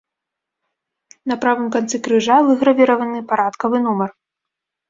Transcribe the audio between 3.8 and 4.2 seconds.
нумар.